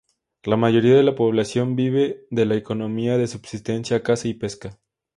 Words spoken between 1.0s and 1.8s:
la población